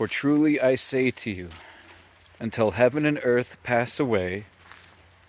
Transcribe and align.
For 0.00 0.08
truly 0.08 0.58
I 0.58 0.76
say 0.76 1.10
to 1.10 1.30
you, 1.30 1.50
until 2.38 2.70
heaven 2.70 3.04
and 3.04 3.20
earth 3.22 3.62
pass 3.62 4.00
away, 4.00 4.46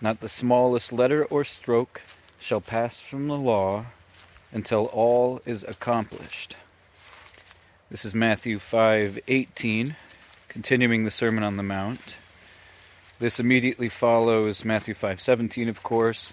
not 0.00 0.20
the 0.20 0.30
smallest 0.30 0.94
letter 0.94 1.26
or 1.26 1.44
stroke 1.44 2.00
shall 2.40 2.62
pass 2.62 2.98
from 2.98 3.28
the 3.28 3.36
law 3.36 3.84
until 4.50 4.86
all 4.86 5.42
is 5.44 5.62
accomplished. 5.62 6.56
This 7.90 8.06
is 8.06 8.14
Matthew 8.14 8.58
5:18, 8.58 9.94
continuing 10.48 11.04
the 11.04 11.10
Sermon 11.10 11.44
on 11.44 11.58
the 11.58 11.62
Mount. 11.62 12.16
This 13.18 13.38
immediately 13.38 13.90
follows 13.90 14.64
Matthew 14.64 14.94
5:17, 14.94 15.68
of 15.68 15.82
course, 15.82 16.32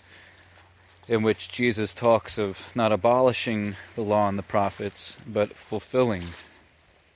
in 1.09 1.23
which 1.23 1.49
Jesus 1.49 1.93
talks 1.93 2.37
of 2.37 2.73
not 2.73 2.93
abolishing 2.93 3.75
the 3.95 4.01
law 4.01 4.29
and 4.29 4.39
the 4.39 4.43
prophets, 4.43 5.17
but 5.27 5.57
fulfilling 5.57 6.23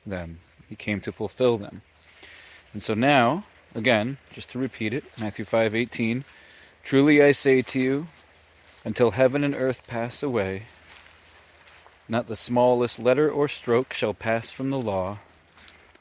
them. 0.05 0.41
He 0.73 0.77
came 0.77 1.01
to 1.01 1.11
fulfill 1.11 1.57
them. 1.57 1.83
And 2.73 2.81
so 2.81 2.95
now, 2.95 3.43
again, 3.75 4.17
just 4.31 4.49
to 4.49 4.57
repeat 4.57 4.91
it, 4.91 5.03
Matthew 5.19 5.45
5:18, 5.45 6.23
truly 6.83 7.21
I 7.21 7.31
say 7.31 7.61
to 7.61 7.79
you, 7.79 8.07
until 8.83 9.11
heaven 9.11 9.43
and 9.43 9.53
earth 9.53 9.85
pass 9.85 10.23
away, 10.23 10.63
not 12.09 12.25
the 12.25 12.35
smallest 12.35 12.97
letter 12.97 13.29
or 13.29 13.47
stroke 13.47 13.93
shall 13.93 14.15
pass 14.15 14.51
from 14.51 14.71
the 14.71 14.79
law 14.79 15.19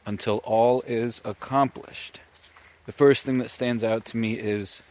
until 0.07 0.39
all 0.39 0.81
is 0.87 1.21
accomplished. 1.23 2.21
The 2.87 2.93
first 2.93 3.27
thing 3.27 3.37
that 3.41 3.51
stands 3.51 3.85
out 3.85 4.07
to 4.07 4.17
me 4.17 4.39
is 4.39 4.83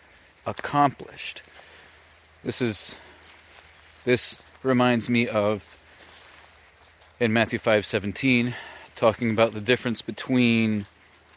accomplished. 0.45 1.41
This 2.43 2.61
is 2.61 2.95
this 4.05 4.39
reminds 4.61 5.09
me 5.09 5.27
of 5.27 5.75
in 7.19 7.33
Matthew 7.33 7.57
5:17 7.57 8.53
talking 9.01 9.31
about 9.31 9.51
the 9.51 9.59
difference 9.59 9.99
between 10.03 10.85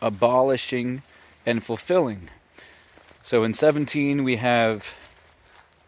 abolishing 0.02 1.00
and 1.46 1.64
fulfilling. 1.64 2.28
So 3.22 3.42
in 3.42 3.54
17 3.54 4.22
we 4.22 4.36
have 4.36 4.94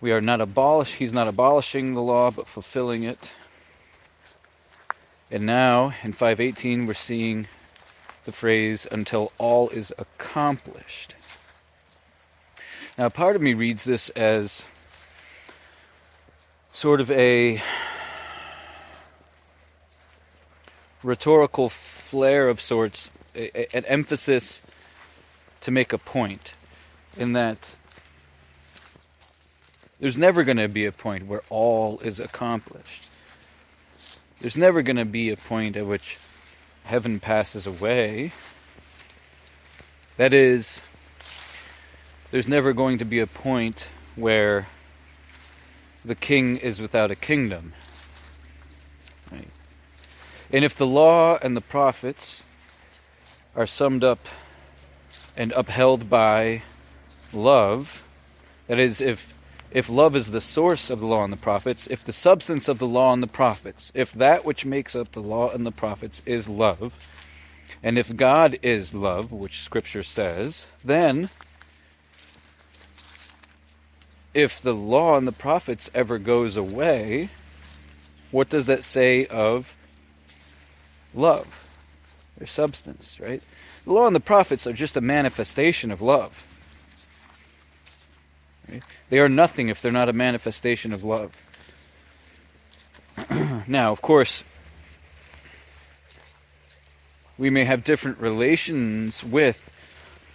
we 0.00 0.10
are 0.10 0.22
not 0.22 0.40
abolish 0.40 0.94
he's 0.94 1.12
not 1.12 1.28
abolishing 1.28 1.92
the 1.92 2.00
law 2.00 2.30
but 2.30 2.48
fulfilling 2.48 3.02
it. 3.02 3.30
And 5.30 5.44
now 5.44 5.92
in 6.02 6.14
518 6.14 6.86
we're 6.86 6.94
seeing 6.94 7.46
the 8.24 8.32
phrase 8.32 8.86
until 8.90 9.30
all 9.36 9.68
is 9.68 9.92
accomplished. 9.98 11.14
Now 12.96 13.10
part 13.10 13.36
of 13.36 13.42
me 13.42 13.52
reads 13.52 13.84
this 13.84 14.08
as 14.08 14.64
sort 16.70 17.02
of 17.02 17.10
a 17.10 17.60
rhetorical 21.06 21.68
flair 21.68 22.48
of 22.48 22.60
sorts, 22.60 23.12
an 23.34 23.84
emphasis 23.84 24.60
to 25.60 25.70
make 25.70 25.92
a 25.92 25.98
point, 25.98 26.52
in 27.16 27.32
that 27.32 27.76
there's 30.00 30.18
never 30.18 30.42
going 30.42 30.56
to 30.56 30.68
be 30.68 30.84
a 30.84 30.92
point 30.92 31.26
where 31.26 31.42
all 31.48 32.00
is 32.00 32.18
accomplished. 32.18 33.06
There's 34.40 34.56
never 34.56 34.82
going 34.82 34.96
to 34.96 35.04
be 35.04 35.30
a 35.30 35.36
point 35.36 35.76
at 35.76 35.86
which 35.86 36.18
heaven 36.84 37.20
passes 37.20 37.66
away. 37.66 38.32
That 40.16 40.34
is, 40.34 40.82
there's 42.32 42.48
never 42.48 42.72
going 42.72 42.98
to 42.98 43.04
be 43.04 43.20
a 43.20 43.26
point 43.26 43.90
where 44.16 44.66
the 46.04 46.14
king 46.16 46.56
is 46.56 46.80
without 46.80 47.10
a 47.10 47.16
kingdom. 47.16 47.74
And 50.52 50.64
if 50.64 50.76
the 50.76 50.86
law 50.86 51.38
and 51.42 51.56
the 51.56 51.60
prophets 51.60 52.44
are 53.54 53.66
summed 53.66 54.04
up 54.04 54.26
and 55.36 55.52
upheld 55.52 56.08
by 56.08 56.62
love, 57.32 58.04
that 58.68 58.78
is, 58.78 59.00
if 59.00 59.34
if 59.72 59.90
love 59.90 60.14
is 60.14 60.30
the 60.30 60.40
source 60.40 60.90
of 60.90 61.00
the 61.00 61.06
law 61.06 61.24
and 61.24 61.32
the 61.32 61.36
prophets, 61.36 61.86
if 61.88 62.04
the 62.04 62.12
substance 62.12 62.68
of 62.68 62.78
the 62.78 62.86
law 62.86 63.12
and 63.12 63.22
the 63.22 63.26
prophets, 63.26 63.90
if 63.94 64.12
that 64.12 64.44
which 64.44 64.64
makes 64.64 64.94
up 64.94 65.12
the 65.12 65.22
law 65.22 65.50
and 65.50 65.66
the 65.66 65.72
prophets 65.72 66.22
is 66.24 66.48
love, 66.48 66.98
and 67.82 67.98
if 67.98 68.14
God 68.16 68.58
is 68.62 68.94
love, 68.94 69.32
which 69.32 69.60
Scripture 69.60 70.02
says, 70.02 70.66
then 70.84 71.28
if 74.32 74.60
the 74.60 74.72
law 74.72 75.16
and 75.16 75.26
the 75.26 75.32
prophets 75.32 75.90
ever 75.94 76.18
goes 76.18 76.56
away, 76.56 77.28
what 78.30 78.48
does 78.48 78.66
that 78.66 78.84
say 78.84 79.26
of 79.26 79.76
love, 81.16 81.68
their 82.38 82.46
substance, 82.46 83.18
right? 83.20 83.42
The 83.84 83.92
law 83.92 84.06
and 84.06 84.16
the 84.16 84.20
prophets 84.20 84.66
are 84.66 84.72
just 84.72 84.96
a 84.96 85.00
manifestation 85.00 85.90
of 85.90 86.02
love. 86.02 86.44
Right? 88.70 88.82
They 89.08 89.20
are 89.20 89.28
nothing 89.28 89.68
if 89.68 89.80
they're 89.80 89.92
not 89.92 90.08
a 90.08 90.12
manifestation 90.12 90.92
of 90.92 91.04
love. 91.04 91.32
now, 93.68 93.92
of 93.92 94.02
course, 94.02 94.42
we 97.38 97.50
may 97.50 97.64
have 97.64 97.84
different 97.84 98.18
relations 98.18 99.22
with 99.22 99.72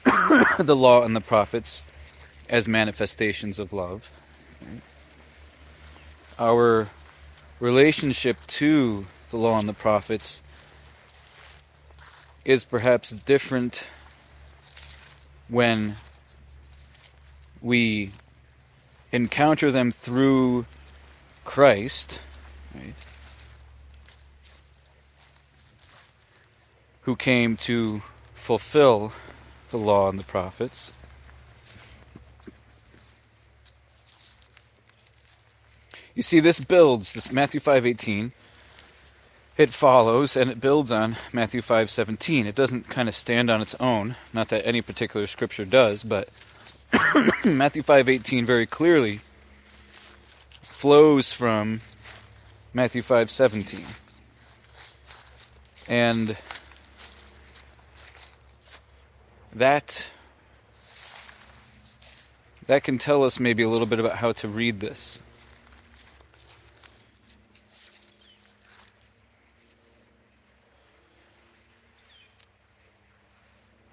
the 0.60 0.76
law 0.76 1.04
and 1.04 1.16
the 1.16 1.22
prophets 1.22 1.82
as 2.50 2.68
manifestations 2.68 3.60
of 3.60 3.74
love. 3.74 4.10
Our 6.40 6.88
relationship 7.60 8.38
to 8.48 9.06
the 9.30 9.38
law 9.38 9.60
and 9.60 9.70
the 9.70 9.74
prophets 9.74 10.42
is 12.44 12.66
perhaps 12.66 13.12
different 13.12 13.88
when 15.48 15.96
we 17.62 18.12
encounter 19.12 19.72
them 19.72 19.92
through 19.92 20.66
Christ, 21.44 22.20
right, 22.74 22.94
who 27.02 27.16
came 27.16 27.58
to 27.58 28.02
fulfill 28.34 29.12
the 29.70 29.78
law 29.78 30.10
and 30.10 30.18
the 30.18 30.24
prophets. 30.24 30.94
You 36.16 36.24
see, 36.24 36.40
this 36.40 36.60
builds 36.60 37.14
this 37.14 37.32
Matthew 37.32 37.60
five 37.60 37.86
eighteen 37.86 38.32
it 39.58 39.70
follows 39.70 40.38
and 40.38 40.50
it 40.50 40.60
builds 40.60 40.92
on 40.92 41.18
Matthew 41.34 41.62
5:17. 41.62 42.46
It 42.46 42.56
doesn't 42.56 42.90
kind 42.90 43.08
of 43.10 43.16
stand 43.16 43.50
on 43.50 43.62
its 43.62 43.76
own, 43.80 44.16
not 44.34 44.50
that 44.50 44.66
any 44.66 44.82
particular 44.82 45.28
scripture 45.28 45.66
does, 45.66 46.04
but 46.04 46.30
Matthew 47.46 47.84
5:18 47.84 48.46
very 48.46 48.66
clearly 48.66 49.22
flows 50.62 51.32
from 51.32 51.82
Matthew 52.74 53.02
5:17. 53.02 53.86
And 55.88 56.38
that 59.54 60.08
that 62.68 62.84
can 62.84 62.98
tell 62.98 63.24
us 63.24 63.40
maybe 63.40 63.64
a 63.64 63.70
little 63.70 63.88
bit 63.88 64.00
about 64.00 64.16
how 64.16 64.32
to 64.32 64.48
read 64.48 64.80
this. 64.80 65.20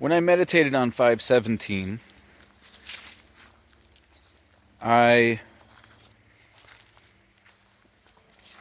When 0.08 0.16
I 0.16 0.20
meditated 0.20 0.74
on 0.74 0.90
517, 0.90 2.00
I 4.80 5.38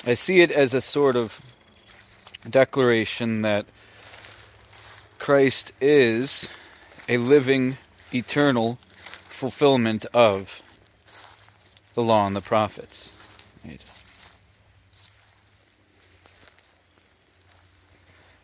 I 0.06 0.14
see 0.14 0.42
it 0.42 0.52
as 0.52 0.74
a 0.74 0.82
sort 0.82 1.16
of 1.16 1.42
declaration 2.50 3.44
that 3.44 3.66
Christ 5.20 5.72
is 5.80 6.50
a 7.08 7.16
living, 7.16 7.78
eternal 8.14 8.78
fulfillment 9.06 10.06
of 10.14 10.62
the 11.94 12.04
law 12.04 12.28
and 12.28 12.36
the 12.36 12.42
prophets. 12.42 13.38
Right? 13.66 13.80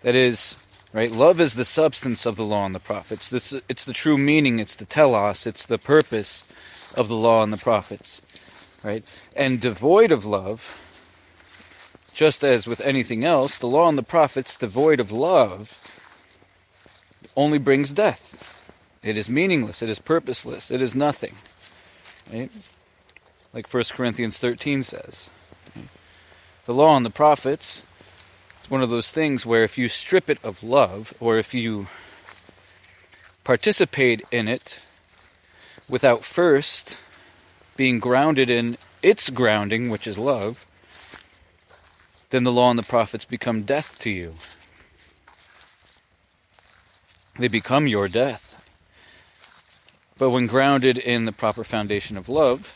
That 0.04 0.16
is, 0.16 0.56
Right? 0.94 1.12
Love 1.12 1.42
is 1.42 1.56
the 1.56 1.66
substance 1.66 2.28
of 2.28 2.36
the 2.36 2.46
law 2.46 2.68
and 2.68 2.76
the 2.76 2.80
prophets. 2.80 3.30
This, 3.30 3.52
it's 3.68 3.86
the 3.86 3.94
true 3.94 4.18
meaning, 4.18 4.60
it's 4.60 4.76
the 4.76 4.86
telos, 4.86 5.48
it's 5.48 5.66
the 5.66 5.80
purpose 5.80 6.46
of 6.96 7.08
the 7.08 7.16
law 7.16 7.42
and 7.42 7.52
the 7.52 7.58
prophets. 7.58 8.22
Right? 8.84 9.04
And 9.36 9.60
devoid 9.60 10.12
of 10.12 10.24
love, 10.24 10.80
just 12.14 12.44
as 12.44 12.68
with 12.68 12.80
anything 12.82 13.26
else, 13.26 13.58
the 13.58 13.68
law 13.68 13.90
and 13.90 13.98
the 13.98 14.04
prophets, 14.04 14.56
devoid 14.56 15.00
of 15.00 15.12
love, 15.12 15.80
only 17.36 17.58
brings 17.58 17.92
death. 17.92 18.52
It 19.02 19.18
is 19.18 19.30
meaningless, 19.30 19.82
it 19.82 19.90
is 19.90 19.98
purposeless, 19.98 20.70
it 20.70 20.82
is 20.82 20.96
nothing. 20.96 21.36
Right? 22.32 22.52
Like 23.52 23.74
1 23.74 23.84
Corinthians 23.94 24.38
13 24.38 24.84
says. 24.84 25.30
The 26.66 26.74
law 26.74 26.96
and 26.96 27.06
the 27.06 27.10
prophets 27.10 27.82
It's 28.64 28.72
one 28.72 28.82
of 28.82 28.90
those 28.90 29.12
things 29.12 29.46
where 29.46 29.66
if 29.66 29.78
you 29.78 29.90
strip 29.90 30.30
it 30.30 30.38
of 30.42 30.64
love, 30.64 31.14
or 31.20 31.38
if 31.38 31.54
you 31.54 31.88
participate 33.44 34.22
in 34.32 34.48
it 34.48 34.80
without 35.90 36.24
first 36.24 36.98
being 37.76 38.00
grounded 38.00 38.50
in 38.50 38.78
its 39.02 39.30
grounding, 39.30 39.90
which 39.90 40.08
is 40.08 40.18
love, 40.18 40.66
then 42.30 42.46
the 42.46 42.54
law 42.54 42.70
and 42.70 42.80
the 42.80 42.84
prophets 42.84 43.26
become 43.26 43.64
death 43.64 44.00
to 44.00 44.10
you. 44.10 44.34
They 47.38 47.50
become 47.50 47.86
your 47.86 48.08
death. 48.08 48.66
But 50.18 50.30
when 50.30 50.48
grounded 50.48 50.98
in 50.98 51.26
the 51.26 51.34
proper 51.34 51.66
foundation 51.66 52.16
of 52.16 52.30
love, 52.30 52.72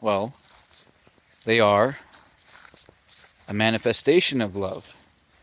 well, 0.00 0.34
they 1.44 1.60
are 1.60 1.98
a 3.48 3.54
manifestation 3.54 4.40
of 4.40 4.54
love. 4.54 4.94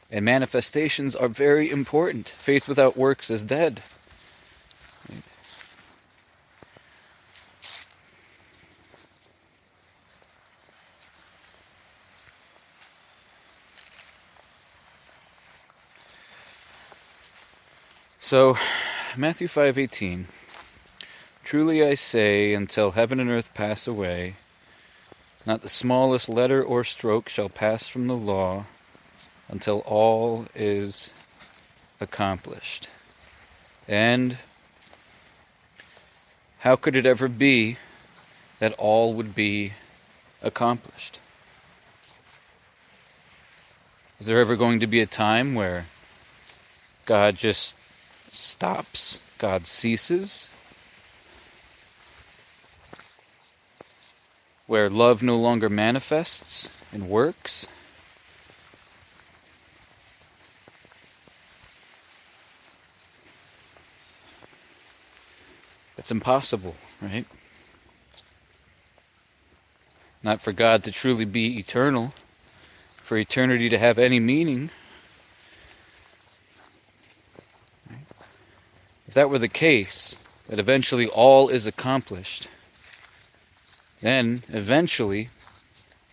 And 0.09 0.23
manifestations 0.23 1.15
are 1.15 1.27
very 1.27 1.69
important. 1.69 2.29
Faith 2.29 2.69
without 2.69 2.95
works 2.95 3.29
is 3.29 3.43
dead. 3.43 3.81
So, 18.19 18.57
Matthew 19.15 19.47
5:18 19.47 20.25
Truly 21.43 21.83
I 21.83 21.95
say 21.95 22.53
until 22.53 22.91
heaven 22.91 23.21
and 23.21 23.29
earth 23.29 23.53
pass 23.53 23.87
away 23.87 24.35
not 25.45 25.61
the 25.61 25.69
smallest 25.69 26.27
letter 26.29 26.63
or 26.63 26.83
stroke 26.83 27.29
shall 27.29 27.49
pass 27.49 27.87
from 27.87 28.07
the 28.07 28.17
law 28.17 28.65
until 29.49 29.79
all 29.85 30.45
is 30.55 31.13
accomplished. 32.01 32.89
And 33.87 34.37
how 36.59 36.75
could 36.75 36.95
it 36.95 37.05
ever 37.05 37.27
be 37.27 37.77
that 38.59 38.73
all 38.73 39.13
would 39.13 39.33
be 39.33 39.73
accomplished? 40.41 41.19
Is 44.19 44.25
there 44.25 44.39
ever 44.39 44.55
going 44.55 44.79
to 44.79 44.87
be 44.87 44.99
a 44.99 45.05
time 45.05 45.53
where 45.55 45.85
God 47.05 47.35
just 47.35 47.75
stops, 48.31 49.19
God 49.37 49.67
ceases, 49.67 50.47
where 54.67 54.89
love 54.89 55.23
no 55.23 55.37
longer 55.37 55.69
manifests 55.69 56.69
and 56.91 57.09
works. 57.09 57.65
It's 65.97 66.11
impossible, 66.11 66.75
right? 67.01 67.25
Not 70.21 70.41
for 70.41 70.51
God 70.51 70.83
to 70.83 70.91
truly 70.91 71.25
be 71.25 71.57
eternal, 71.57 72.13
for 72.95 73.17
eternity 73.17 73.69
to 73.69 73.77
have 73.77 73.97
any 73.97 74.19
meaning. 74.19 74.69
If 79.07 79.13
that 79.13 79.29
were 79.29 79.39
the 79.39 79.47
case, 79.47 80.15
that 80.49 80.59
eventually 80.59 81.07
all 81.07 81.47
is 81.47 81.65
accomplished, 81.65 82.49
then 84.01 84.41
eventually 84.49 85.29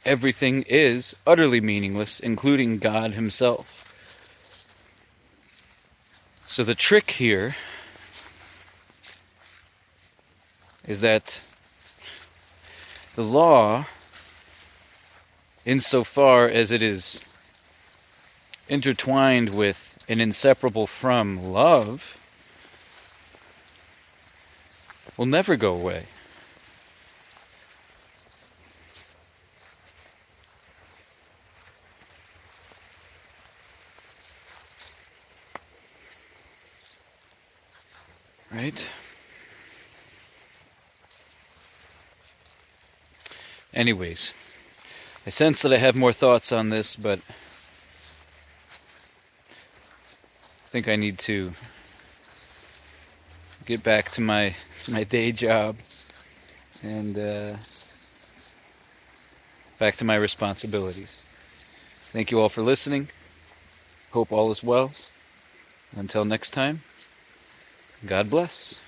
everything 0.04 0.62
is 0.62 1.16
utterly 1.26 1.60
meaningless, 1.60 2.20
including 2.20 2.78
God 2.78 3.12
Himself. 3.14 3.80
So 6.46 6.62
the 6.62 6.74
trick 6.74 7.10
here 7.10 7.54
is 10.86 11.00
that 11.00 11.40
the 13.14 13.22
law, 13.22 13.86
insofar 15.64 16.48
as 16.48 16.70
it 16.72 16.82
is 16.82 17.20
intertwined 18.68 19.56
with 19.56 20.04
and 20.08 20.20
inseparable 20.20 20.86
from 20.86 21.42
love, 21.42 22.16
will 25.16 25.26
never 25.26 25.56
go 25.56 25.74
away. 25.74 26.06
Right? 38.54 38.88
Anyways, 43.72 44.32
I 45.26 45.30
sense 45.30 45.62
that 45.62 45.72
I 45.72 45.78
have 45.78 45.96
more 45.96 46.12
thoughts 46.12 46.52
on 46.52 46.68
this, 46.68 46.94
but 46.94 47.18
I 50.38 50.66
think 50.66 50.86
I 50.86 50.94
need 50.94 51.18
to 51.20 51.50
get 53.66 53.82
back 53.82 54.12
to 54.12 54.20
my 54.20 54.54
my 54.86 55.02
day 55.02 55.32
job 55.32 55.76
and 56.84 57.18
uh, 57.18 57.56
back 59.80 59.96
to 59.96 60.04
my 60.04 60.14
responsibilities. 60.14 61.24
Thank 61.96 62.30
you 62.30 62.38
all 62.38 62.48
for 62.48 62.62
listening. 62.62 63.08
Hope 64.12 64.30
all 64.30 64.52
is 64.52 64.62
well. 64.62 64.92
Until 65.96 66.24
next 66.24 66.50
time, 66.50 66.82
God 68.06 68.30
bless. 68.30 68.80